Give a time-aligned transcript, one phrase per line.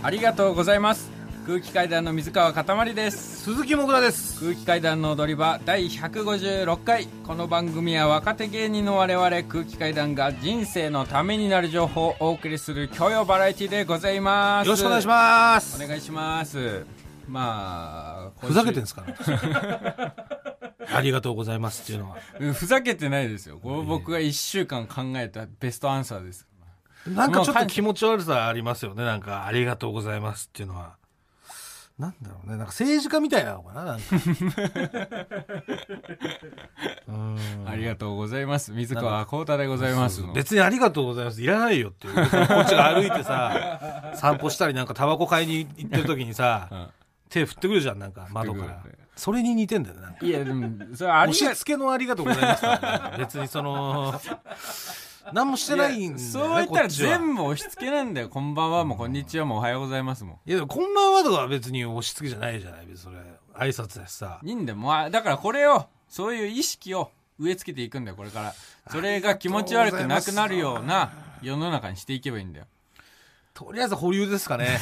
[0.00, 1.10] ありがとうございます。
[1.44, 3.42] 空気階段の水川かたまりです。
[3.42, 4.38] 鈴木もぐらです。
[4.40, 7.06] 空気階段の踊り場第156回。
[7.26, 14.66] この番組は若手芸人の我々空気階段が人生のためになる情報をお送りする教養バラエティでございます。
[14.66, 15.82] よろしくお願いします。
[15.82, 16.86] お願いします。
[17.26, 19.04] まあふざけてんですか
[20.94, 22.18] ありがとうございますっていうのは。
[22.38, 23.58] うんふざけてないですよ。
[23.60, 26.46] これ僕が1週間考えたベストアンサーです
[27.06, 29.04] なんかちょっと気持ち悪さありますよね。
[29.04, 30.96] なんかありがとうございますっていうのは。
[31.98, 32.56] なんだろうね。
[32.56, 34.04] なんか政治家みたいなのかななんか。
[37.08, 37.38] うん。
[37.66, 38.70] ありがとうございます。
[38.70, 40.32] 水川幸太でございますの。
[40.32, 41.42] 別にありがとうございます。
[41.42, 42.14] いらないよっていう。
[42.14, 42.28] こっ
[42.68, 46.86] ちが歩いてさ 散歩したりなんかタバコ買いに行ってる時にさ、うん。
[47.30, 48.80] 手振ってくるじゃんなんか窓から。
[49.16, 50.24] それに似てんだよねなんか。
[50.24, 52.56] いやでもそれありが押し付けのありがとうございま
[53.12, 54.20] す別にその
[55.32, 58.28] 何もしてないんだよねそう言ったら全部押し付けなんだよ。
[58.28, 58.84] こんばんは。
[58.84, 59.44] もこんにちは。
[59.44, 60.24] もおはようございます。
[60.24, 63.16] もいやでもこんばんはとかは別に押し付けじゃないじゃない別にそれ
[63.54, 64.40] 挨拶だしさ。
[64.42, 64.78] いいんだよ。
[64.78, 68.54] もうあだからこれをそういう意識を植え付けていくんだよこれから。
[68.90, 72.66] それが気持ち悪くなくなるような世の中にしていけばいいんだよ。
[73.54, 74.78] とりあえず保留ですかね。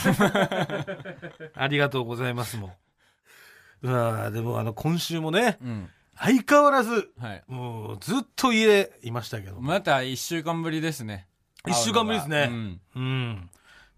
[1.54, 2.76] ありがとうございますも
[3.82, 3.88] う。
[3.88, 7.44] うわでもあの今週もねうん相変わらずはい。
[7.46, 11.26] もうずっと家でいましたけどまた1週間ぶりですね。
[11.66, 12.44] 一週間ぶりですね。
[12.46, 12.80] 会うん。
[12.94, 13.50] うん。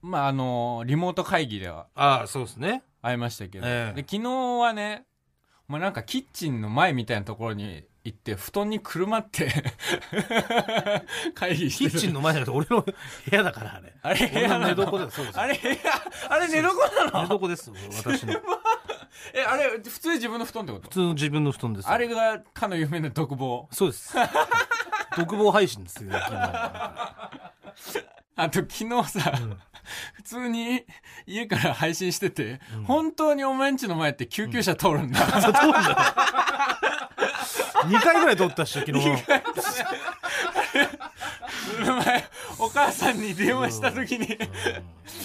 [0.03, 2.83] まああのリモート会議ではああそうですね。
[3.03, 4.03] 会いましたけど、ええ。
[4.03, 5.05] で昨日はね
[5.69, 9.51] まあなんかキッチンの前みたいなところに行って布団にくるまって
[11.35, 11.91] 会議してる。
[11.91, 12.95] キッチンの前じゃなくて俺の 部
[13.31, 13.95] 屋だからあれ。
[14.03, 15.09] あれ部屋なの？
[15.35, 15.77] あれ部屋
[16.31, 16.73] あれ寝床
[17.11, 17.29] なの？
[17.29, 18.35] 寝床です私の。
[18.35, 18.41] 普
[19.35, 20.89] えあれ普通に自分の布団ってこと？
[20.89, 21.89] 通の自分の布団です。
[21.89, 23.69] あれがかの有名な独房？
[23.71, 24.15] そうです。
[25.17, 26.37] 独房配信ですよ昨日
[28.37, 29.33] あと昨日さ、
[30.15, 30.85] 普通に
[31.27, 35.19] 家から配信してて、本当にお前んちの前って救急車通るんだ、
[37.89, 38.99] 2回ぐらい撮ったっしょ昨日。
[39.09, 39.13] お
[42.05, 42.25] 前
[42.59, 44.27] お母さんに電話した時に、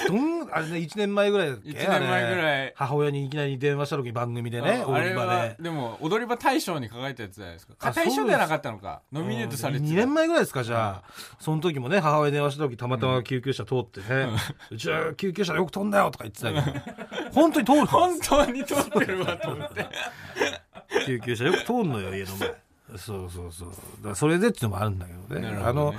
[0.07, 1.69] どんあれね1年前ぐらいだっけ？
[1.69, 2.73] 一年前ぐらい。
[2.75, 7.73] 母親にいきなり電話した時番組でね踊り場はででも踊り場大賞に輝いたやつじゃないですか。
[7.79, 9.01] あ大賞じゃなかったのか。
[9.11, 9.85] ノミネートされてた。
[9.85, 11.11] 2年前ぐらいですかじゃあ。
[11.39, 14.27] その時もね母親に電話した時たまたま救急車通ってね
[14.71, 17.85] 「うちは救急車よく飛んだよ」とか言ってたけど本当に通るの？
[17.87, 19.85] 本当に通ってるわと思って。
[21.05, 22.53] 救急車よく通るのよ家の前
[22.97, 23.71] そうそうそう。
[24.03, 25.51] だそれでっていうのもあるんだけどね。
[25.51, 25.61] ね。
[25.63, 25.93] あの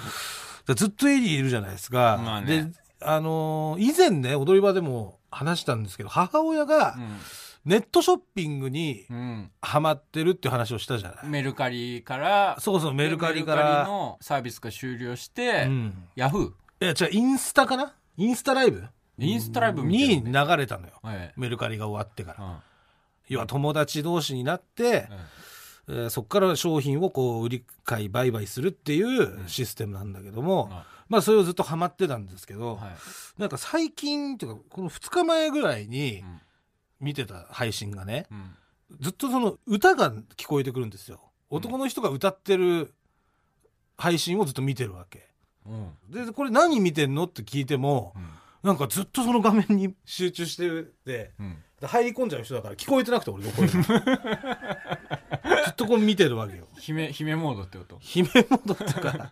[0.74, 2.72] ずっと家にいるじゃないですか、まあね。
[2.72, 6.96] であのー以前ね踊り場でも話したんですけど母親が
[7.64, 13.86] ネットショッピングにうん、うんハマってるっていう話をしたじゃない、メルカリからそうそうメルカリから。
[13.86, 16.08] のサービスが終了して、うん。
[16.16, 17.94] ヤフいや違うインスタかな？
[18.16, 18.78] インスタライブ？
[18.78, 18.86] ー
[19.18, 20.94] インスタライブに流れたのよ。
[21.02, 22.44] はいメルカリが終わってから。
[22.44, 22.56] うん。
[23.28, 25.08] 要は友達同士になって、
[25.88, 30.86] えーそこから商品をこう売り買い売買するっていうシステムなんだけども、あ。
[31.08, 33.40] まあそれをずっとハマってたんですけど、はい。
[33.40, 36.40] なんか最近っていうかこの2日前ぐらいにうん。
[37.00, 38.56] 見てた配信がねうん。
[39.00, 41.20] ずっとその歌が聞こえてくるんですよ。
[41.50, 42.94] 男の人が歌ってる
[43.98, 45.28] 配信をずっと見てるわけ。
[45.66, 46.26] うん。
[46.26, 48.28] でこれ何見てんのって聞いてもうん。
[48.62, 51.58] なんかずっとその画面に集中しててうん。
[51.82, 53.68] 入り込んじゃう人だから聞こえてなくて俺の声
[55.74, 56.66] っとこう見てるわけよ。
[56.78, 57.98] 姫姫モードってこと？
[58.00, 59.30] 姫モードっていうか なんか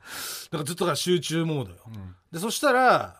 [0.64, 1.78] ずっとだから集中モードよ。
[1.86, 2.14] うん。
[2.32, 3.18] でそしたら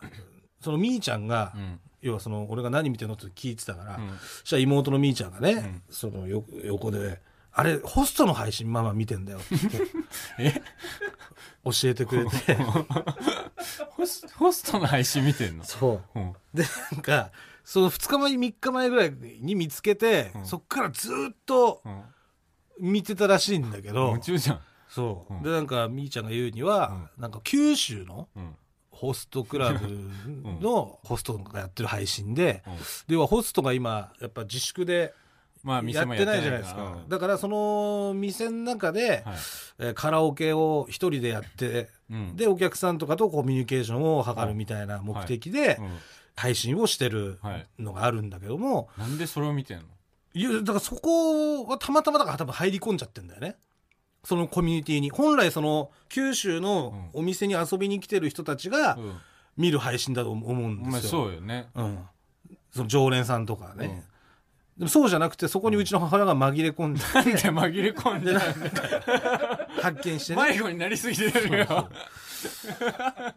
[0.61, 1.79] そのみーちゃんが、うん。
[2.01, 4.09] 要はその俺が何見てんのって聞いてたから、うん。
[4.19, 5.81] そしたら妹のみーちゃんがね、ん。
[5.89, 7.21] そのよ横で
[7.53, 9.55] 「あれホストの配信ママ見てんだよ」って
[10.39, 10.61] え？
[11.63, 12.55] 教えてくれて。
[13.95, 15.63] ホスホストの配信見てんの？
[15.63, 16.19] そう。
[16.19, 16.33] うん。
[16.53, 17.31] でなんか
[17.63, 20.45] その2日前3日前ぐらいに見つけて、うん。
[20.45, 22.01] そっからずっとうん
[22.91, 24.09] 見てたらしいんだけど。
[24.09, 24.59] 夢中じゃん。
[24.89, 25.43] そう、うん。
[25.43, 28.55] でなんかみーちゃんが言うには、なんか九州のうん。
[28.91, 30.09] ホストクラブ
[30.61, 32.73] の ホストがやってる配信で、うん。
[33.07, 35.13] ではホストが今やっぱ自粛で
[35.63, 39.35] まあやってないじゃないですか、だからその店の中で、はい。
[39.79, 42.35] えーカラオケを一人でやって、うん。
[42.35, 45.97] でお客さんとかとコミュニケーションを図るみたいな目的でうん。
[46.35, 47.67] 配信をしてるはい。
[47.79, 49.83] のがあるんだけども、なんでそれを見てんの？
[50.33, 53.57] いやだからそこはたまたまだから多分入り込んじゃってんだよね。
[54.23, 55.09] そのコミュニティに。
[55.09, 59.17] 本来その九州のお店に遊びに来てる人たちがうん。
[59.57, 61.69] 見る配信だと思うんですよ、そうよね。
[61.75, 61.99] うん、
[62.71, 64.03] その常連さんとかね、
[64.77, 68.33] でもそうじゃなくてそこにうちの母親が紛れ込んでなんで紛れ込んで
[69.81, 70.41] 発見してね。
[70.41, 71.89] 迷子になりすぎてるよ。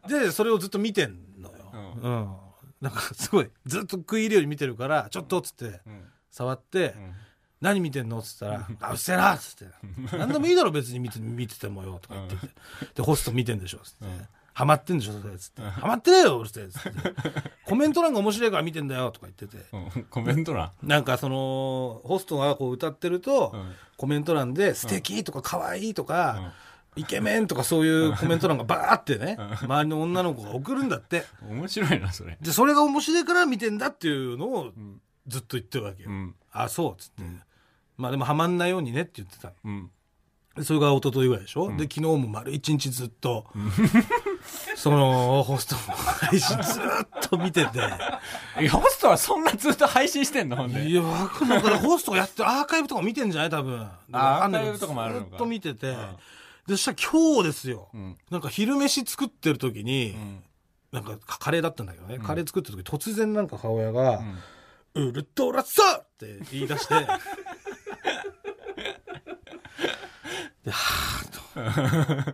[0.08, 2.36] でそれをずっと見てんのよ、ううん。
[2.80, 6.04] なんかすごいずっと食い入るように見てるから「ちょっと」っつってうん
[6.36, 7.12] 触ってうん
[7.62, 9.72] 「何見てんの?」っつったら「あうっせえな」っつって
[10.18, 12.52] 「何でもいいだろ別に見て見ててもよ」とか言ってて。
[12.96, 13.78] でホスト見てんでしょ？
[13.78, 14.04] っつって。
[14.04, 15.20] うん「ハマってんでしょ？
[15.20, 16.90] それ」っつって「ハマってねえようるせえ」っつって
[17.64, 19.64] 「コメント欄が面白いから見てんだよ」とか言ってて。
[19.72, 20.04] うん。
[20.04, 20.70] コメント欄？
[20.82, 23.72] なんかそのホストがこう歌ってると、うん。
[23.96, 26.52] コメント欄で「素敵とか「可愛いとか、
[26.96, 31.24] イケメン」とかそういうコメント欄がバーってね、周りの女の子が送るんだって。
[31.48, 32.36] 面白いなそれ。
[32.40, 36.34] でそれが面白いから見てんだっていうのをんずっと言ってるわけよ、うん。
[36.52, 37.22] あそうっつって、
[37.96, 39.52] まあでもハマんないようにねって言ってた。
[39.64, 39.90] うん。
[40.56, 43.46] でそれが一昨日ぐらいでしょ、で昨日も丸一日ずっと、
[44.74, 46.82] そのホストの配信ずっ
[47.28, 47.78] と見てて。
[48.70, 50.56] ホストはそんなずっと配信してんの？
[50.56, 50.88] ほんで。
[50.88, 53.50] いや、わからホストがやってるアーカイブとか見てんじゃない？
[53.50, 53.80] 多分。
[53.80, 55.26] わかんないけどアーカイブとかもあるのか。
[55.30, 55.92] ずっと見てて。
[55.94, 56.06] んで、
[56.68, 57.90] そしたら今日ですよ。
[57.94, 58.16] ん。
[58.30, 60.42] なんか昼飯作ってる時に、ん。
[60.90, 62.18] なんかカレーだったんだけどね。
[62.18, 64.22] カレー作ってる時突然なんか母親が、
[64.96, 66.94] ウルトラサーって言い出して、
[70.64, 72.24] で、はぁ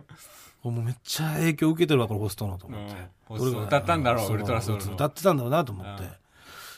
[0.61, 0.69] と。
[0.69, 2.95] もうめっちゃ影響受けてるわ、このホストのと思って。
[2.95, 6.09] うんホスト歌ったんだろうそウルトラソウルの歌ってたんだろうなと思ってうん。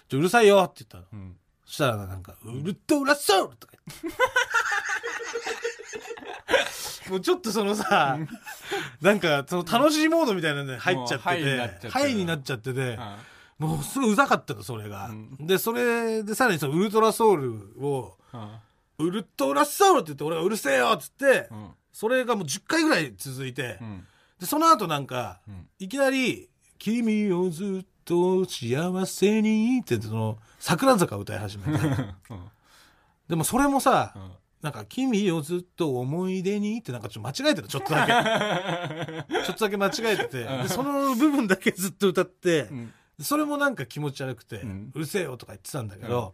[0.08, 1.22] ちょうるさいよって言ったの。
[1.22, 1.36] うん
[1.66, 4.20] そしたらなんか、ウルトラソウルとか言って。
[7.10, 8.18] もうちょっとそのさ、
[9.02, 11.36] なんかその楽しいモードみたいなのに入っちゃっても
[11.88, 13.18] うハイになっちゃってて、るハ
[13.58, 15.08] もうすごいうざかったの、それが。
[15.08, 15.38] ん。
[15.40, 18.60] で、それでさらにそのウルトラソウルを、あ
[18.98, 21.70] ウルトラソウルって言って俺がうるせえよっつって、うん。
[21.92, 24.08] それがもう10回ぐらい続いて、うん。
[24.40, 31.84] で、その後なんか、んいきなり、君をずっと幸せにってその、桜坂歌い始めて。
[33.30, 34.32] でもそれもさ、ん。
[34.62, 39.32] なんか、君をずっと思い出にってなんかちょっと間違えてた、ちょっとだけ。
[39.46, 40.44] ちょっとだけ間違えてて。
[40.44, 46.34] で、その部分だけずっと歌って、んそれもなんか気持ち悪くて、んうるせえよとか言ってたんだけど、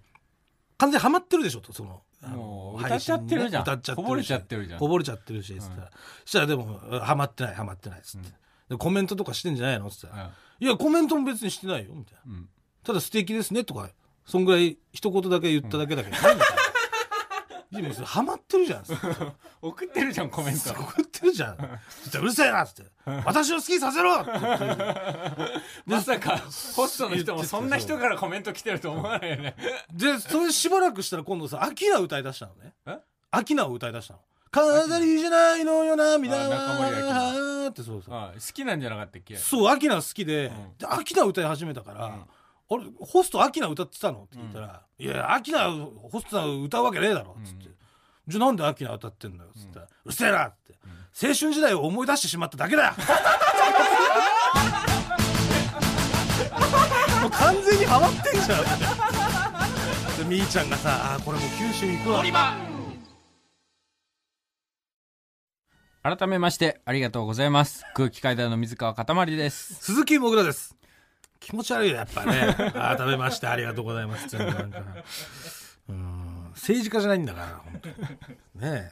[0.78, 2.02] 完全にハマってるでしょ、と、その。
[2.22, 5.92] もう歌っちゃってるじゃんねこぼれちゃってるじゃんこぼれちゃってるし、つったら。
[6.24, 8.30] そしたらでも、ハマってない、ハマってない、つって。
[8.70, 9.90] でコメントとかしてんじゃないの？
[9.90, 10.32] つったら。
[10.60, 12.34] いや、コメントも別にしてないよ、みたいな。
[12.34, 12.50] うん
[12.84, 13.92] ただ素敵ですねとか、
[14.26, 16.42] そんぐらい一言だけ言っただけだけど、何み
[17.72, 17.90] たいな。
[17.90, 18.84] いや、もハマってるじゃん。
[19.62, 21.56] 送ってるじゃんコメント送ってるじゃん。
[21.56, 22.92] うるせえなっつって。
[23.26, 24.66] 私を好きにさせろって言って
[25.86, 26.38] まさか
[26.76, 29.56] ホストの人もそんな人からコメント来てると思わないよね
[29.92, 32.74] で、それしばらくしたら今度さ、アキナ歌い出したのね。
[32.86, 32.98] え？
[33.32, 34.20] アキナを歌い出したの。
[34.52, 38.16] 飾りじゃないのよ涙あ中森明はってそうそう。
[38.16, 39.38] あ好きなんじゃなかったっけ？
[39.38, 42.20] そう、アキナ好きで、んで、アキナ歌い始めたから、
[42.74, 44.24] あれ、ホストアキナ歌ってたの？
[44.24, 47.70] って聞いたら、いや、アキナ、ホスト歌うわけねえだろ、つって。
[48.28, 50.46] じゃあなんでアキナ歌ってんだよ、つったら、うるせえな！
[50.46, 50.76] って、
[51.22, 52.94] 青春時代を思い出してしまっただけだよ。
[57.22, 58.64] もう完全にハマってんじゃん、
[60.18, 62.24] で、みーちゃんがさ、あーこれもう九州行くわ。
[66.04, 67.84] 改めましてありがとうございます。
[67.94, 69.76] 空気階段の水川かたまりです。
[69.76, 70.76] 鈴木もぐらです。
[71.42, 72.56] 気持ち悪いよ、やっぱね。
[72.72, 74.80] 改めましてありがとうございますってなんか。
[75.90, 77.96] うん、政治家じゃないんだから、本当に。
[77.96, 78.02] ね
[78.62, 78.92] え。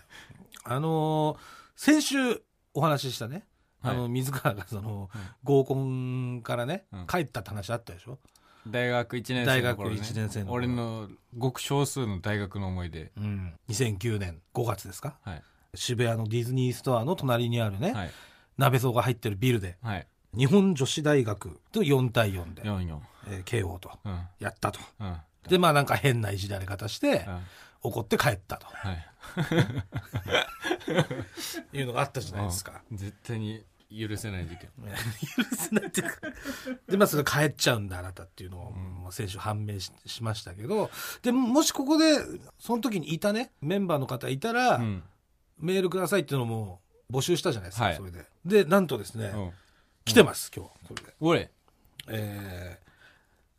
[0.66, 1.38] あのー
[1.75, 2.42] 先週
[2.74, 3.46] お話ししたね、
[3.81, 5.10] あの、水川がその、
[5.46, 7.07] 合コンからね、うん。
[7.07, 8.19] 帰ったって話あったでしょ？
[8.68, 10.56] 大学1年生の頃、ね、大学一年生の頃。
[10.56, 13.13] 俺のごく少数の大学の思い出。
[13.15, 13.53] うん。
[13.70, 15.18] 2009年5月ですか？
[15.24, 15.44] はい。
[15.75, 18.12] 渋谷のディズニーストアの隣にあるね、はい。
[18.58, 24.19] 鍋蔵が入ってるビルで、はい日本女子大学と4対4で、44えー慶応とうん。
[24.39, 24.79] やったと。
[25.00, 25.17] うん。
[25.48, 27.39] で、まあなんか変ないじられ方して、うん。
[27.81, 28.67] 怒って帰ったと。
[28.67, 29.07] はい。
[31.77, 32.81] いうのがあったじゃないですか。
[32.91, 32.98] うん。
[32.98, 34.69] 絶対に許せない事件。
[35.38, 36.15] 許せないっていうか。
[36.88, 40.91] で、まあそれ帰っちゃうんだ、あなたっていうのを、もう先週判明ししましたけど、
[41.24, 42.19] で、もしここで、
[42.59, 45.03] その時にいたね、メンバーの方いたら、うん。
[45.57, 46.79] メールくださいっていうのも
[47.12, 47.95] 募集したじゃないですか、はい。
[47.95, 48.25] それで。
[48.45, 49.51] で、なんとですね、うん
[50.06, 51.13] 来てます、今日、これで。
[51.20, 51.51] 俺
[52.08, 52.89] えー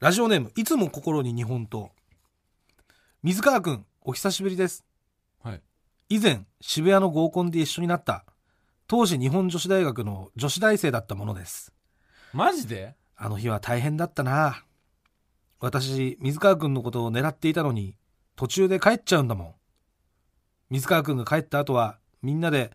[0.00, 1.88] ラジオネーム、いつも心に日本刀。
[3.23, 4.85] 水川くん、お久しぶりです。
[5.42, 5.61] はい
[6.09, 8.25] 以前、渋谷の合コンで一緒になった、
[8.88, 11.73] 当時日本女子大学の女子大生だったものです。
[12.32, 12.97] マジで？
[13.14, 14.64] あの日は大変だったな。
[15.61, 17.94] 私、水川くんのことを狙っていたのに、
[18.35, 19.54] 途中で帰っちゃうんだもん。
[20.70, 22.73] 水川くんが帰った後は、みんなで、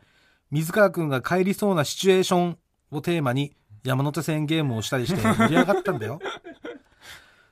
[0.52, 2.58] 水川くんが帰りそうなシチュエーション
[2.96, 6.20] をテーマに、山手線ゲームをしたりして盛り上がったんだよ。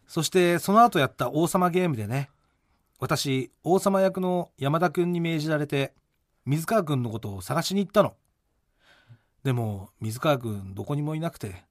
[0.07, 2.29] そして、その後やった王様ゲームでね、
[3.00, 5.93] 私、王様役の山田くんに命じられて、
[6.45, 8.15] 水川くんのことを探しに行ったの。
[9.43, 11.65] でも、水川くんどこにもいなくて、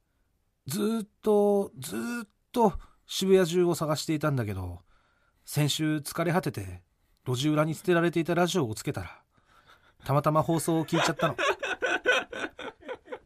[0.66, 2.74] ずっと、ずっと
[3.06, 4.80] 渋谷中を探していたんだけど
[5.44, 6.82] 先週疲れ果てて
[7.26, 9.20] 路地裏に捨てられていたラジオをつけたら
[10.04, 11.36] たまたま放送を聞いちゃったの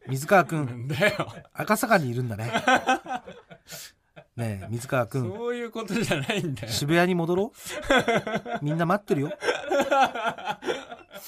[0.09, 0.87] 水川くん。
[0.87, 1.27] だよ。
[1.53, 2.51] 赤坂にいるんだね。
[4.35, 5.31] ねえ水川くん。
[5.31, 6.69] そういうことじゃないんだよ。
[6.69, 7.51] 渋谷に戻ろ
[8.61, 8.65] う？
[8.65, 9.31] みんな待ってるよ。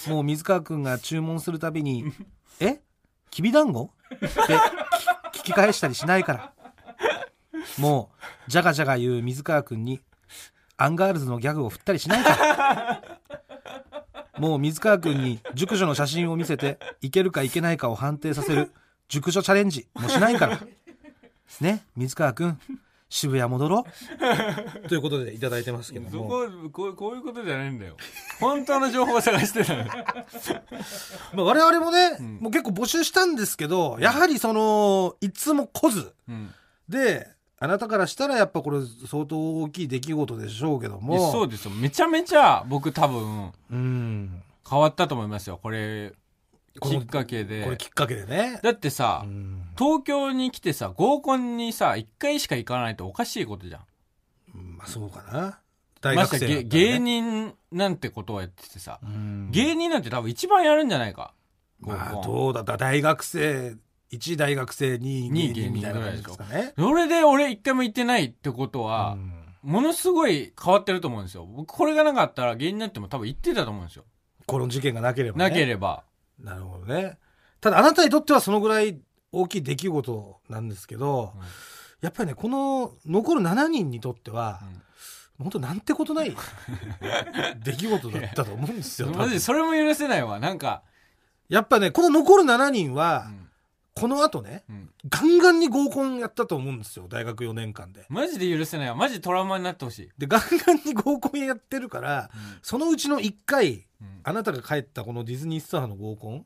[0.08, 2.06] もう水川くんが注文するたびに
[2.62, 2.82] 「え？
[3.32, 6.54] きびだんご?」って聞き返したりしないから。
[7.78, 8.12] も
[8.48, 10.02] うじゃがじゃが言う水川くんに
[10.78, 13.04] アンガールズのギャグを振ったりしないから
[14.40, 18.72] もう水川くんに熟女の写真を見せていけるかいけないかを判定させる
[19.08, 20.60] 熟女チャレンジもしないから。
[21.62, 22.60] ね水川くん
[23.10, 23.86] 渋谷戻ろ
[24.86, 24.88] う。
[24.88, 26.12] ということでいただいてますけども。
[26.12, 27.98] そここうこういうことじゃないんだよ。
[28.40, 29.86] 本当の情報を探してたの。
[31.34, 32.38] まあ、我々もね、ん。
[32.40, 36.14] もう結構募集したんですけどやはりそのいつも来ず。
[36.30, 36.54] うん。
[36.88, 37.28] で
[37.62, 41.32] あなたからしたらやっぱこれ相当大きい出来事でしょうけども。
[41.32, 41.72] そうですよ。
[41.72, 44.42] めちゃめちゃ僕多分うん。
[44.70, 45.60] 変わったと思いますよ。
[45.62, 46.14] これ
[46.82, 47.66] きっかけで。
[47.66, 48.60] これきっかけでね。
[48.64, 49.64] だってさ、うん。
[49.78, 53.82] 東京に来てさ合コンにさ1回しか行かないとおかしいことじゃん。
[54.78, 55.60] まあそうかな。
[56.00, 56.64] 大学生ね。
[56.64, 59.50] 芸人なんてことをやっててさ、うん。
[59.52, 61.34] 芸人なんて多分一番やるんじゃないか。
[61.82, 63.76] まあどうだった大学生
[64.12, 66.74] 1大学生2二芸人みたいな感じですかね。
[66.78, 69.34] それで俺一回も行ってないってことは、うん。
[69.62, 71.46] ものすごい変わってると思うんですよ。
[71.46, 74.06] 僕これがなかったら芸人になっても多分行ってたと思うんですよ、
[74.46, 76.04] この事件がなければ、ね、なければ。
[76.40, 77.18] なるほどね。
[77.62, 79.00] ただあなたにとってはそのぐらい
[79.32, 81.42] 大きい出来事なんですけど、うん。
[82.02, 84.62] やっぱりねこの残る7人にとっては、
[85.38, 86.36] 本当なんてことない
[87.64, 90.40] 出来事だったと思うんですよマジでそれも許せないわ。
[90.40, 90.84] なんか、
[91.48, 93.49] やっぱねこの残る7人は、うん
[94.00, 94.90] この後ねうん。
[95.10, 98.06] ガンガンに合コンやったと思うんですよ大学4年間で。
[98.10, 98.90] マジで許せない。
[98.90, 102.30] わマジでトラウマになってほしい、でガンガンに合コンやってるから
[102.62, 104.20] そのうちの1回うん。
[104.24, 106.46] あなたが帰ったこのディズニースターの合コンうん。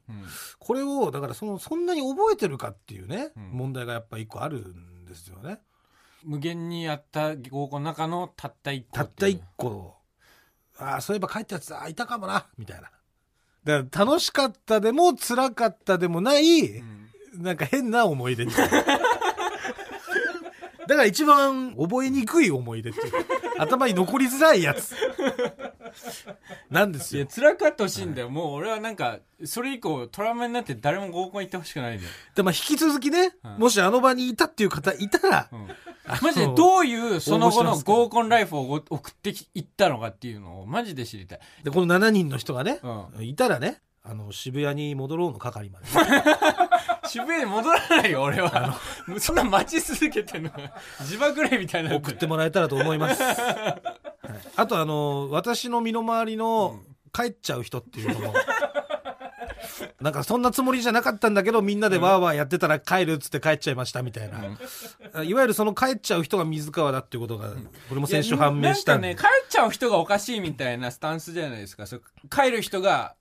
[0.60, 3.50] これをだからそのそんなに覚えてるかっていうね、うん。
[3.52, 5.60] 問題がやっぱ一個あるんですよね。
[6.24, 9.98] 無限にやった合コンの中のたった一個たった一個。
[10.80, 12.90] ああそういえば帰ったやつあいたかもなみたいな。
[13.64, 17.03] だから楽しかったでも辛かったでもない、うん
[17.38, 18.54] なんか変な思い出いな。
[20.88, 23.18] だから一番覚えにくい思い出っていうか
[23.60, 24.96] 頭に残りづらいやつ。
[26.70, 27.24] なんですよ。
[27.24, 27.32] いや。
[27.34, 33.58] 辛かってほしいんだよ、もう俺はなんかそれ以降トラウマになって誰も合コン行ってほしくないんだよ、でまあ引き続きね、うん。
[33.60, 35.68] もしあの場にいたっていう方いたら、うん。
[36.06, 45.86] あのマジでどういうその後の合コンライフを送っていったのかっていうのをマジで知りたい、でこの7人の人がね、うん、いたらねあの渋谷に戻ろうの係まで
[47.08, 48.80] 渋谷に戻らないよ俺は。
[49.20, 50.52] そんな待ち続けてんの。
[51.02, 51.96] 自爆霊みたいな。
[51.96, 53.82] 送ってもらえたらと思います、 はい。
[54.56, 56.80] あとあの私の身の回りの
[57.14, 58.34] 帰っちゃう人っていうのも、
[60.02, 67.56] なんかそんなつもりじゃなかったんだけどみんなでワーワーやってたら帰るっつって帰っちゃいましたみたいな、いわゆるその帰っちゃう人が水川だっていうことがこ
[67.96, 71.86] れも先週判明したんなんかね帰っちゃう人がおかしいみたいなスタンスじゃないですか。
[71.86, 73.16] そう帰る人が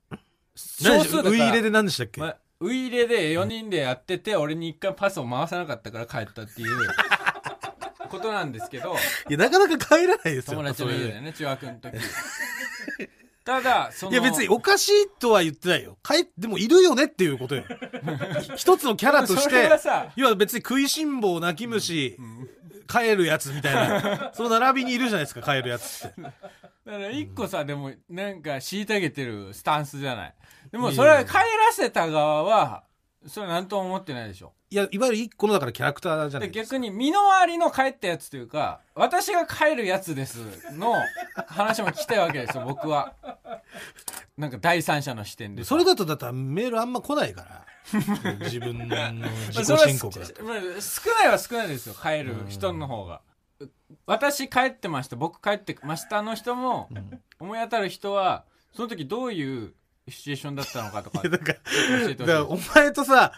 [0.55, 1.31] 少数だから。
[1.31, 6.77] ウイイレで何でしたっけ、まあ、ウイイレで4人でやってて、俺に1回パスを回さなかったから帰ったっていう
[8.09, 8.95] ことなんですけど。
[9.29, 10.57] いやなかなか帰らないですよ。
[10.57, 11.99] 友達の家でね中学の時。
[13.45, 15.99] ただそのいや別におかしいとは言ってないよ。
[16.05, 17.65] 帰でもいるよねっていうことよ。
[18.57, 20.13] 一つのキャラとしそれてはさ。
[20.15, 22.17] 要は別に食いしん坊泣き虫、
[22.87, 24.31] 帰るやつみたいな。
[24.35, 26.23] その並びにいるじゃないですか帰るやつって。
[26.23, 30.35] だから一個さ、でもなんか虐げてるスタンスじゃない
[30.73, 32.85] でもそれは帰らせた側は
[33.27, 34.53] それは何とも思ってないでしょ。
[34.71, 36.77] いやいわゆる一個のだからキャラクターじゃなでいですか。
[36.77, 40.39] 逆に身の回りの帰ったやつというか私が帰るやつです
[40.73, 40.95] の
[41.47, 43.15] 話も聞きたいわけですよ 僕は。
[44.37, 47.67] なんか第三者の視点でそれだとだったらメールあんま来ないから。
[48.41, 48.87] 自分の
[49.51, 50.43] 自己申告だと。
[50.43, 53.21] まあ少ないは少ないですよ帰る人の方が。
[54.07, 56.89] 私帰ってました僕帰ってましたの人も
[57.39, 59.75] 思い当たる人はその時どういう
[60.11, 61.55] シチュエーションだったのかとかだか
[62.27, 63.33] らお前とさ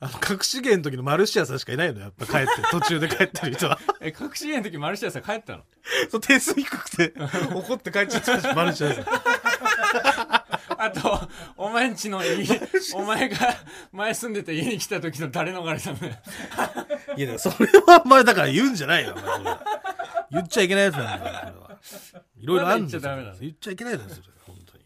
[0.00, 5.62] あの隠し芸の時のマルシアさんしかいないのよやっぱ帰って 途中で帰ってる人はえ隠し芸の時マルシアさん帰ったの？
[6.10, 7.14] そう点数低くて
[7.54, 9.04] 怒って帰っちゃったしマルシアさん
[10.82, 12.46] あとお前んちの家
[12.94, 13.36] お前が
[13.92, 16.22] 前住んでた家に来た時の誰逃れたのね
[17.16, 19.14] いや、それはお前だから言うんじゃないよ、
[20.30, 22.24] 言っちゃいけないやつなんだよ、それは。
[22.38, 23.00] いろいろあるんですよ。
[23.00, 23.38] 言っちゃダメなの。
[23.40, 24.22] 言っちゃいけないですよ。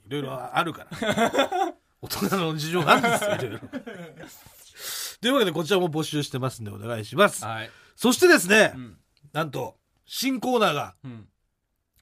[0.07, 1.75] いろいろあるから。
[2.03, 3.59] 大人の事情があるんですよ、いろいろ。
[5.21, 7.45] というわけで、こちらも募集してますんで、お願いします。
[7.45, 8.99] はい、そしてですね、ん。
[9.33, 11.29] なんと新コーナーがうん。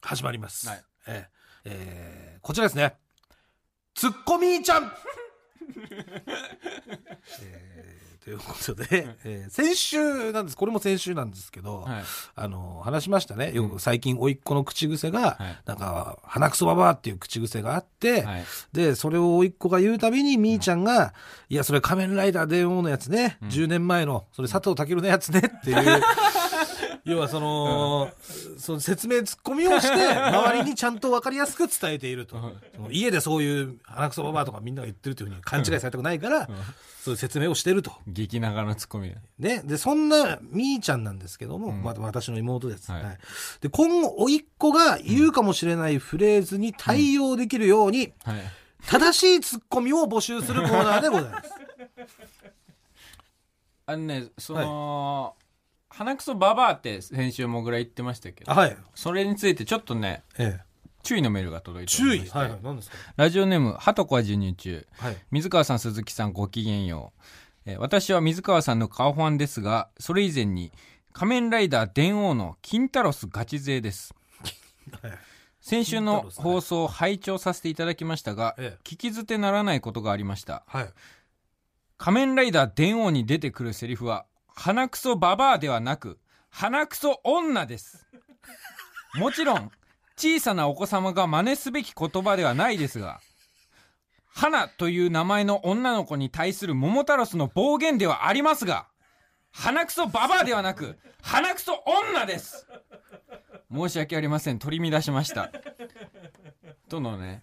[0.00, 0.84] 始まります、はい。
[1.06, 2.96] えーえーこちらですね。
[3.94, 4.92] ツッコミーちゃん。
[7.42, 10.56] えーということで、えー先週なんです。
[10.56, 12.02] これも先週なんですけど、はい。
[12.36, 13.52] あの話しましたね。
[13.52, 15.58] よく最近甥っ子の口癖が、はい。
[15.66, 18.44] なんか「鼻くそばば」っていう口癖があって、はい。
[18.72, 21.14] でそれを甥っ子が言うたびにみーちゃんが
[21.50, 23.48] 「いやそれ仮面ライダー電王のやつね、うん。
[23.48, 26.02] 10年前のそれ佐藤健のやつね」っていう。
[27.04, 28.10] 要はその、
[28.58, 32.52] その説明ツッコミをして 周りにちゃんと分かりやすく伝えていると、
[32.90, 36.48] 家でそういう鼻くそばばとかみんなが言ってるというふうに勘違いされたくないから、
[37.02, 37.92] そういう説明をしてると。
[38.06, 41.82] 激長のツッコミでね、でそんなみーちゃんなんですけども、うん。
[41.82, 43.02] まあ、私の妹です、はい。
[43.02, 43.18] はい。
[43.60, 48.42] で今後甥っ子が言うかもしれないフレーズに対応できるように、はい
[48.84, 49.40] 正しい。
[49.40, 51.50] ツッコミを募集するコーナーでございます
[53.86, 55.34] あのねその、
[55.92, 60.64] 鼻くそババアって先週もぐらい言ってましたけどあはい、それについてちょっとねええ、
[61.02, 62.28] 注意のメールが届いて注意。
[62.28, 62.96] はいはい何ですか？
[63.16, 64.86] ラジオネームはとこは授乳中。
[64.98, 65.16] はい。
[65.30, 67.12] 水川さん鈴木さんごきげんよ
[67.66, 70.72] う、えー私は水川さんの顔ファンですがそれ以前に
[71.12, 74.14] 仮面ライダー電王の金太郎スガチ勢です。
[75.02, 75.12] はい。
[75.60, 78.78] 先週の放送を拝聴させていただきましたが、ええ。
[78.82, 80.64] 聞き捨てならないことがありました。
[80.66, 80.88] はい。
[81.98, 86.18] 仮面ライダー電王に出てくるセリフは鼻くそババアではなく
[86.50, 88.06] 鼻くそ女です。
[89.14, 89.70] もちろん
[90.16, 93.20] 小さなお子様が真似すべき言葉ではないですが
[94.28, 98.86] 花という名前の女の子に対する桃太郎の暴言ではありますが
[99.50, 102.66] 鼻くそババアではなく鼻くそ女です。
[103.72, 104.58] 申し訳ありません。
[104.58, 105.50] 取り乱しました。
[106.88, 107.42] とのね。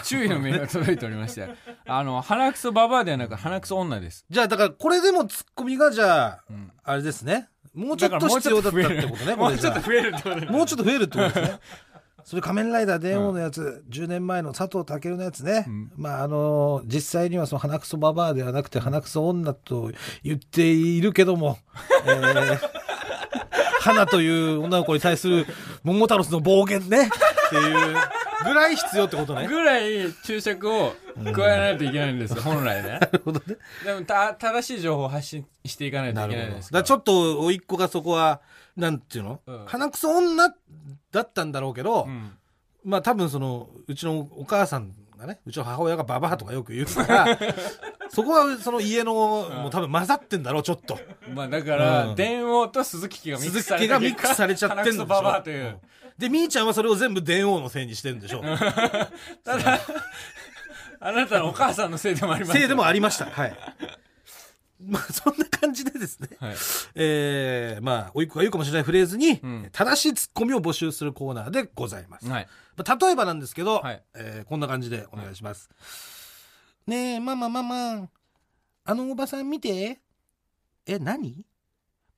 [0.00, 1.48] 注意のメールが届いておりまして。
[1.86, 4.24] あの鼻くそババアではなく鼻くそ女です。
[4.30, 6.72] じゃあだからこれでもツッコミがじゃあ、ん。
[6.82, 7.48] あれですね。
[7.74, 9.80] もうちょっと必要だったってことねこれじゃあ。
[9.80, 11.60] 増えるってこともうちょっと増えるってことですね。
[12.24, 15.90] それ仮面ライダー電王のやつ、10年前の佐藤健のやつね、ん。
[15.96, 19.90] まああの実際にはその鼻くそババアではなくて鼻くそ女と
[20.22, 21.58] 言っているけども、
[22.06, 22.58] えー、
[23.80, 25.46] 花という女の子に対する
[25.82, 27.08] 桃太郎の暴言ね。
[27.08, 27.96] っていう
[28.44, 29.46] ぐらい必要ってことね。
[29.46, 30.94] ぐらい注釈を
[31.32, 32.90] 加えないといけないんですよ、本来ね。
[32.90, 33.56] なるほどね。
[33.84, 38.40] でもた正しい情報を発信していかないといけないですだからちょっと甥っ子がそこは
[38.76, 39.64] なんていうの、うん。
[39.66, 40.48] 鼻くそ女
[41.10, 42.32] だったんだろうけど、うん。
[42.84, 47.38] まあ多分そのうちのお母さんがねうちの母親がババアとかよく言うから
[48.10, 50.98] そこはその家のもう多分混ざってんだろうちょっと。
[51.34, 52.14] まあだから、うん。
[52.14, 55.06] 電王と鈴木家がミックスされ鈴木がミックスされちゃってんでしょ。
[55.06, 55.78] 鼻くそババアという。
[56.26, 58.42] うんでみーちゃんはそれを全部電王のせいにしてるんでしょ
[59.44, 59.80] ただ、
[61.00, 63.26] あなたのお母さんのせいでもありますせいでもありました。
[63.26, 63.56] はい。
[64.84, 66.54] まあそんな感じでですね、はい。
[66.94, 69.68] えー、まあ甥っ子が言うかもしれないフレーズに、うん。
[69.72, 72.48] 正しいツッコミを募集するコーナーでございます、はい。
[72.76, 74.02] まあ例えばなんですけど、はい。
[74.14, 75.70] えーこんな感じでお願いします。
[76.86, 78.08] ねえ、ママママ、
[78.84, 80.00] あのおばさん見て。
[80.86, 81.44] え、何？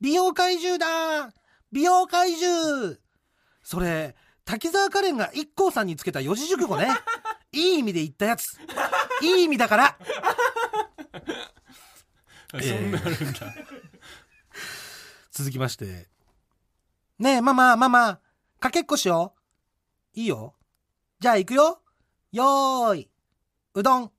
[0.00, 1.32] 美容怪獣だ
[1.72, 2.96] 美容怪獣
[3.64, 6.88] それ、滝沢カレンが一 k さんにつけた四字熟語ね。
[7.50, 8.58] いい意味で言ったやつ。
[9.22, 9.98] いい意味だから。
[12.52, 13.54] そんなあるんだ。
[15.32, 16.08] 続きまして。
[17.18, 18.20] ねえ、ママ、ママ、
[18.60, 19.34] かけっこしよ
[20.14, 20.20] う。
[20.20, 20.54] いいよ。
[21.18, 21.80] じゃあ行くよ。
[22.32, 23.10] よーい。
[23.74, 24.12] うどん。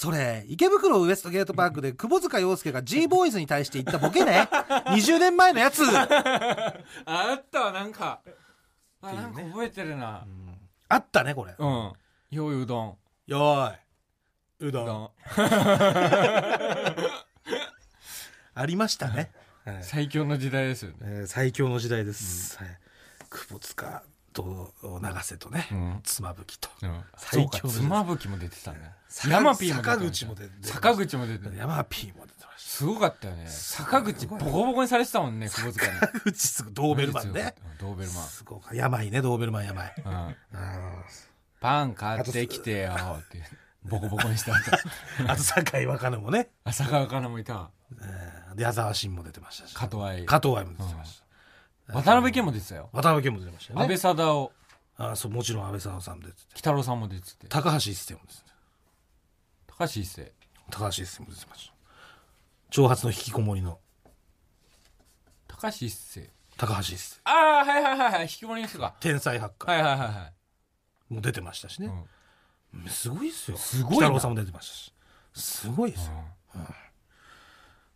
[0.00, 4.48] それ、池袋ウエストゲートパークで窪塚洋介が G ボーイズに対して言ったボケね。
[4.96, 5.82] 20年前のやつ。
[5.86, 6.08] あ
[7.04, 8.22] あったわ、なんか。
[9.02, 10.26] あ、なんか覚えてるな。
[10.88, 11.54] あったね、これ。
[11.58, 11.92] うん。
[12.30, 12.96] よいうどん。
[13.26, 13.78] よーい。
[14.60, 14.84] うどん。
[14.84, 15.10] うどん。
[18.54, 19.30] ありましたね。
[19.66, 20.96] はい最強の時代ですよね。
[21.02, 22.56] えー最強の時代です。
[22.56, 22.78] はい
[23.28, 24.02] 窪塚
[24.32, 26.68] と永瀬とね、うん妻夫木と。
[26.82, 28.78] うん最強妻夫木も出てたね。
[29.08, 31.54] 坂山 P も出てた坂口も出てた坂口も出てた。
[31.54, 33.46] 山 P も出てましすごかったよね。
[33.48, 35.92] 坂口ボコボコにされてたもんね、窪塚に。
[36.00, 36.06] た。
[36.06, 37.54] 坂口すぐドーベルマンね。
[37.72, 38.24] うんドーベルマン。
[38.24, 39.94] すごか病ね、ドーベルマン病。
[40.04, 40.36] うんうん
[41.60, 43.42] パン買ってきてよって。
[43.84, 44.60] ボコボコにした後。
[45.28, 47.70] あと酒井若菜もね、朝川かなもいた
[48.54, 49.74] で矢沢慎も出てましたし。
[49.74, 50.24] 加藤愛。
[50.26, 51.24] 加藤愛も出てました。
[51.92, 52.88] 渡辺謙も出てたよ。
[52.92, 53.82] 渡辺謙も出てましたよね。
[53.84, 54.52] 安倍貞夫、
[54.96, 56.42] あそうもちろん安倍貞夫さんも出てて。
[56.54, 57.46] 北郎さんも出てて。
[57.48, 58.44] 高橋一生も出てて。
[59.66, 60.32] 高橋一生。
[60.70, 61.74] 高橋一生も出てました。
[62.70, 63.78] 長髪の引きこもりの
[65.48, 66.30] 高橋一生。
[66.56, 67.20] 高橋一生。
[67.24, 68.22] ああ、はいはいはいはい。
[68.22, 68.94] 引きこもりの人か。
[69.00, 70.32] 天才ハッカはいはいはいはい。
[71.10, 71.88] ーも出てましたしね。
[71.88, 72.04] うん
[72.88, 73.56] すごいですよ。
[73.56, 74.92] すごいな北郎さんも出てましたし。
[75.34, 76.12] すごいですよ。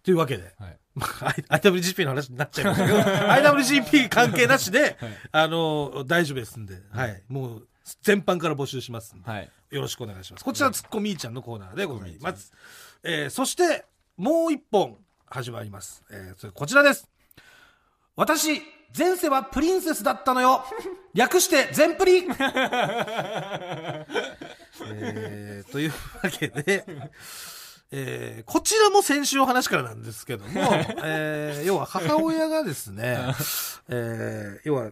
[0.04, 2.98] というわけで、はいまあ IWGP の話になっちゃいましたけど、
[3.58, 4.96] IWGP 関係なしで、はい
[5.32, 7.22] あの、大丈夫ですんで、はい。
[7.28, 7.68] もう、
[8.02, 10.44] 全般から募集しますんで、はいよろしくお願いします。
[10.44, 12.52] こちら、ツッコミーちゃんのコーナーでございます。
[13.02, 13.86] えーそして、
[14.16, 16.04] もう一本始まります。
[16.10, 17.08] えーそれこちらです。
[18.14, 18.62] 私、
[18.96, 20.64] 前世はプリンセスだったのよ。
[21.14, 22.26] 略して、全プリ。
[24.86, 26.84] えーというわけで、
[27.96, 30.60] えーこちらも先週の話からなんですけども、
[31.04, 33.18] えー要は母親がですね、
[33.88, 34.90] えー要は、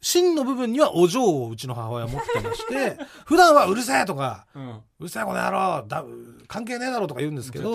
[0.00, 4.70] 真の部分にはお嬢をうちの母親は持ってまして、 普段はうるせえとか、うん。
[4.70, 6.04] うるせえこの野郎だ、
[6.48, 7.72] 関係ねえだろとか言うんですけど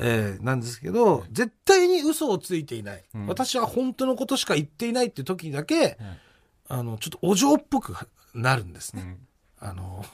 [0.00, 3.26] えーなんですけど、絶対に嘘をついていない、うん。
[3.26, 5.98] 私は本当のことしか言っていないっていう時だけ、
[6.68, 7.94] あの、ちょっとお嬢っぽく
[8.34, 9.02] なるんですね。
[9.60, 9.68] うん。
[9.68, 10.04] あの、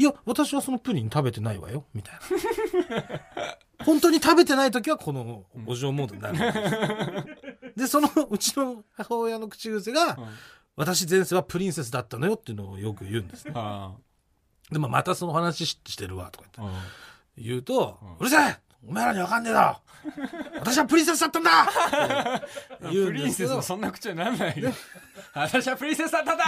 [0.00, 3.18] いや、私はそのプリン食べてないわよ、みたいな。
[3.84, 7.22] 本当に食べてない時はこのお嬢モードになる
[7.72, 10.28] んでそのうちの母親の口癖が、うん。
[10.76, 13.52] 私前世はプリンセスだったのよっていうのをよく言うんですね。
[13.54, 13.92] あ
[14.72, 16.82] で、まあ、またその話ししてるわ、とか言ってあ
[17.36, 18.16] 言うと、うん。
[18.20, 18.56] うるせえ!
[18.88, 19.78] お前らにわかんねえだ
[20.56, 20.60] ろ!
[20.60, 21.62] 私はプリンセスだったんだ!
[21.64, 21.66] っ
[22.80, 24.72] て言うプリンセスもそんな口はなんないよ。
[25.34, 26.44] 私はプリンセスだったんだ!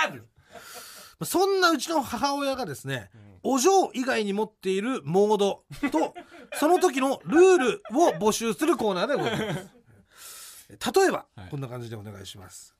[1.24, 3.10] そんなうちの母親がですね、
[3.42, 6.14] お嬢以外に持っているモードと、
[6.58, 11.00] その時のルールを募集するコーナーでございます。
[11.00, 11.50] 例えば、はい。
[11.50, 12.74] こんな感じでお願いします。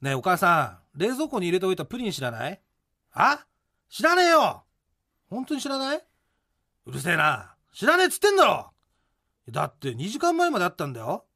[0.00, 2.60] ねえ、お母さん、冷蔵庫に入れておいたプリン知らない？
[3.12, 3.44] あ？
[3.88, 4.64] 知らねえよ！
[5.28, 6.02] 本当に知らない？
[6.86, 7.54] うるせえな。
[7.72, 8.70] 知らねえっつってんだろ！
[9.50, 11.26] だって2時間前まであったんだよ。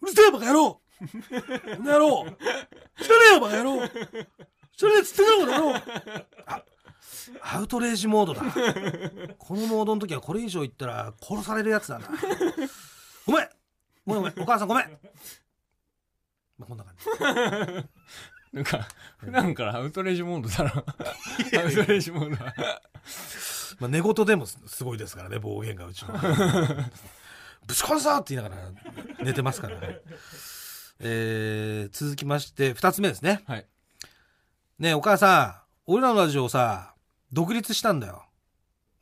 [0.00, 0.80] うるせえバカ野郎！
[1.00, 2.24] この野郎！
[3.02, 3.88] 知らねえよバカ野郎！
[4.76, 6.26] 知らねえっつってんだろこの野郎！
[6.46, 6.64] あ
[7.42, 8.42] アウトレイジモードだ。
[9.38, 12.08] このモードの時はこれ以上言ったら殺されるやつだな。
[13.26, 13.48] ごめん。
[14.06, 14.42] ごめんごめん。
[14.42, 14.98] お母さんごめん。
[16.58, 17.86] まあこんな感じ。
[18.52, 18.88] なんか
[19.18, 20.84] 普段からアウトレイジモードだろ。
[21.60, 22.54] アウトレイジモードは。
[23.78, 26.14] まあ、寝言でもすすごいですからね暴言がうちの。
[27.66, 28.62] ぶち殺すぞって言いながら
[29.22, 30.00] 寝てますからね、
[31.00, 33.42] えー、続きまして2つ目ですね。
[33.46, 33.66] はい。
[34.78, 35.66] ねえお母さん。
[35.88, 36.94] 俺らのラジオさ
[37.32, 38.24] 独立したんだよ。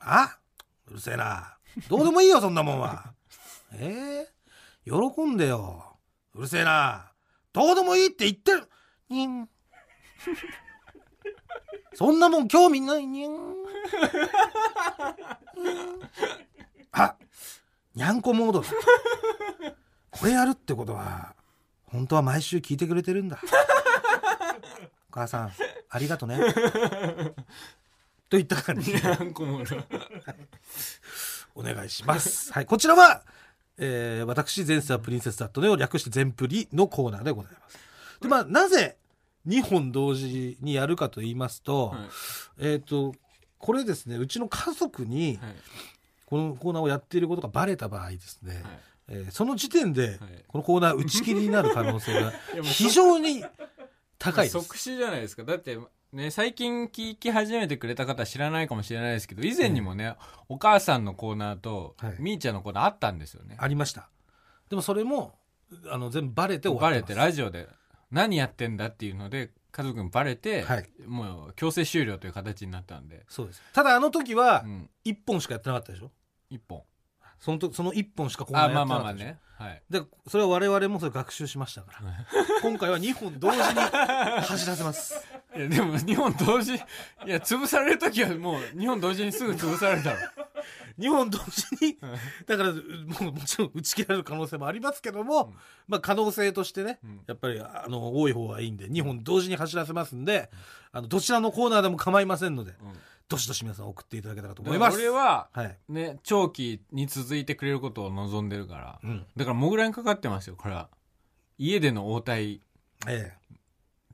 [0.01, 0.39] あ？
[0.87, 1.57] うるせえな。
[1.89, 3.13] どうでもいいよそんなもんは。
[3.73, 4.27] え？
[4.87, 5.97] ー、喜んでよ。
[6.35, 7.13] うるせえな。
[7.53, 8.69] どうでもいいって言ってる。
[9.09, 9.49] にん。
[11.95, 13.07] そんなもん興味ない。
[13.07, 13.33] にん。
[16.93, 17.17] あ
[17.95, 18.69] にゃんこモードだ。
[20.11, 21.35] これやるってことは
[21.85, 23.39] 本当は毎週聞いてくれてるんだ。
[25.11, 25.53] お母さん
[25.89, 26.41] ありがとね。
[28.35, 28.99] といった感じで
[31.55, 32.53] お願いします。
[32.53, 33.23] はい、こちらは、
[33.79, 37.79] えー私、前世はプリンセスだったのを略して全プリのコーナーでございます。
[38.21, 38.97] で、まあ、なぜ
[39.47, 42.01] 2本同時にやるかと言いますと、はい。
[42.59, 43.15] えっ、と、
[43.59, 45.55] これですね、うちの家族にはい。
[46.27, 48.63] このコーナーをやっていることがバレた場合ですね、はい。
[49.11, 50.19] えーその時点ではい。
[50.49, 52.33] このコーナー打ち切りになる可能性が
[52.65, 53.45] 非常に
[54.19, 54.55] 高いです。
[54.55, 55.45] 即死じゃないですか。
[55.45, 55.79] だって
[56.15, 60.15] ね最近聞き始めてくれた方知らないかもしれないですけど以前にもね、
[60.49, 62.17] お母さんのコーナーと、はい。
[62.19, 63.57] みーちゃんのコーナーあったんですよね。
[63.59, 64.09] ありました。
[64.71, 65.35] でもそれも、
[65.91, 67.15] あの、全部バレて終わバレってます。
[67.15, 67.69] てラジオで
[68.11, 70.89] 何やってんだっていうので家族にバレて、はい。
[71.07, 73.63] もう強制終了という形になったんで、そうです。
[73.73, 76.11] ただあの時はう、ん、1本しかやってなかったでしょ？
[76.49, 76.83] 一本
[77.39, 79.27] その時その1本しかコーナーあやってなかったでしょ。
[79.27, 79.39] ね。
[79.59, 79.83] はい。
[79.89, 82.01] でそれは我々もそれ学習しましたから。
[82.63, 85.27] 今回は2本同時に走らせます。
[85.57, 86.79] いやでも日本同時い
[87.27, 90.19] や潰される時はもう日本同時にすぐ潰されるだろ
[90.99, 91.97] 2本同時に
[92.45, 95.55] だからもうもちろん打ち切られる可能性もありますけども、うん。
[95.87, 97.21] まあ可能性としてねうん。
[97.27, 100.51] やっぱりあの多い方がいいんで2本同時に走らせますんで
[100.91, 104.99] あのどちらのコーナーでも構いませんのでうんどしどし皆さん送っていただけたらと思います。
[104.99, 109.27] 俺ははい、ね長期に続いてくれることを望んでるからうん。
[109.37, 110.89] だからモグラにかかってますよこれは。
[111.59, 112.61] 家での応対。
[113.09, 113.57] ええ。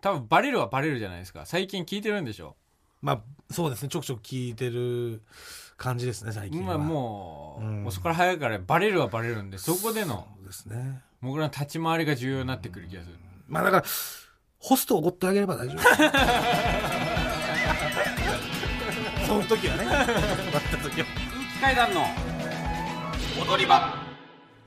[0.01, 1.44] 多分バレるはバレるじゃないですか。
[1.46, 2.57] 最近聞いてるんでしょ。
[3.03, 3.20] まあ
[3.53, 3.88] そうですね。
[3.88, 5.23] ちょくちょく聞いてる
[5.77, 6.75] 感じですね最近は。
[6.77, 7.87] 今もう、うん。
[7.87, 11.03] 遅から早いからバレるはバレるんでそこでのそうですね。
[11.20, 13.16] モグラの立ち回りが重要になってくる気がする。
[13.49, 13.85] まあだから
[14.59, 15.81] ホストをおごってあげれば大丈夫
[19.31, 22.01] その時はねなった時は空気階段の
[23.40, 23.95] 踊り場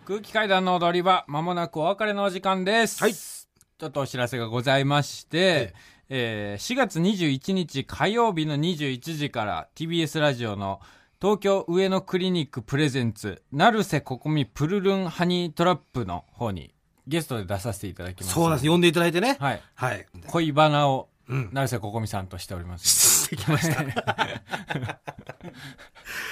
[0.06, 5.74] 空気階段の踊り場まもなくお別れのお時間ですはいちょっとお知らせがございまして、
[6.08, 10.80] えー4月21日火曜日の21時から TBS ラジオの
[11.22, 16.74] 東京上野クリニックプレゼンツ、成瀬ここみプルルンハニートラップの方に
[17.08, 18.34] ゲストで出させていただきます。
[18.34, 18.70] そうなんです。
[18.70, 19.38] 呼んでいただいてね。
[19.40, 19.62] はい。
[19.76, 20.06] はい。
[20.28, 21.50] 恋バナを、うん。
[21.52, 23.26] 成瀬ここみさんとしております。
[23.26, 23.84] してきました。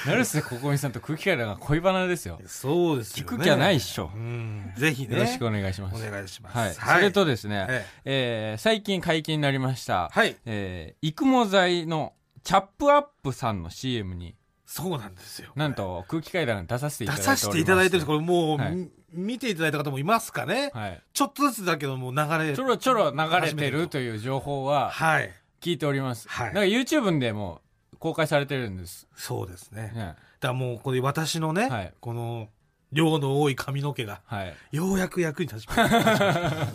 [0.06, 2.39] 成瀬ここみさんと空気階段が恋バナですよ。
[2.45, 3.32] そうですよね。
[3.32, 4.17] 聞く気はないっしょう。
[4.17, 4.73] ん。
[4.75, 5.17] ぜひね。
[5.17, 5.95] よろしくお願いします。
[5.95, 6.80] お願いします。
[6.80, 6.99] はい。
[6.99, 10.36] それとですね、ええー最近解禁になりました、はい。
[10.45, 14.36] えー育毛剤のチャップアップさんの CM に、
[14.72, 15.52] そうなんですよ。
[15.58, 17.42] なんと空気階段に出させていた出だいております。
[17.42, 18.06] させていただいてるんです。
[18.06, 20.72] これもう、はいみ見ていただいた方もいますかね。
[20.74, 21.02] はい。
[21.12, 22.56] ちょっとずつだけどもう流れ。
[22.56, 25.30] ちょろちょろ流れてるという情報ははい。
[25.60, 26.30] 聞いております。
[26.30, 27.60] はいなんか YouTube でも
[28.00, 29.08] 公開されてるんです。
[29.14, 29.92] そうですね。
[29.94, 32.48] だかね、らもう、これ私のね、はいこの、
[32.94, 34.56] 量の多い髪の毛が、はい。
[34.72, 36.68] ようやく役に立ちました。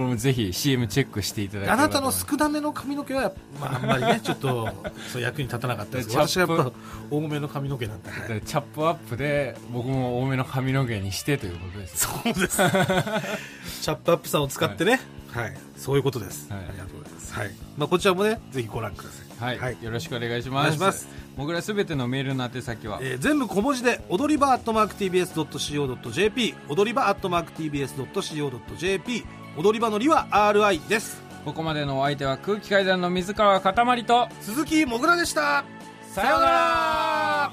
[0.00, 4.70] これもぜひ CM チェックしていただけれあなたの少なめの髪の毛は、まあ、あんまりね、 ちょっと、
[5.12, 6.20] そう役に立たなかったですけど。
[6.26, 6.72] 私はやっぱ、
[7.10, 8.10] 多めの髪の毛なんで。
[8.10, 11.98] はいでチャップアップで僕も多めの髪の毛にしてということです。
[11.98, 12.56] そうです。
[13.84, 15.02] チャップアップさんを使ってね。
[15.32, 15.58] はい。
[15.76, 16.50] そういうことです。
[16.50, 17.34] はいありがとうございます。
[17.34, 17.50] はい。
[17.76, 19.58] まあ、こちらもね、ぜひご覧ください。
[19.58, 20.64] はい、よろしくお願いします。
[20.64, 29.24] お願いします僕らすべてのメールの宛先は、えー全部小文字で踊り場アットマーク TBS.CO.JP 踊り場アットマーク TBS.CO.JP
[29.56, 31.20] 踊り場のりは RI です。
[31.44, 35.64] ここまでのお相手は空気階段の水川かたまりと、鈴木もぐらでした。
[36.12, 37.52] さようなら。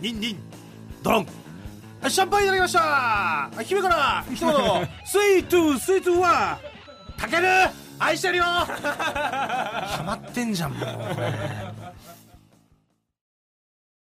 [0.00, 0.38] ニンニン。
[1.02, 1.26] ドロン。
[2.00, 2.80] はいシャンパンいただきました。
[2.80, 4.54] はい姫から一言
[5.06, 6.58] スイートスイートは
[7.16, 7.46] たける
[8.00, 8.44] 愛してるよ。
[8.44, 10.88] ハマってんじゃんもう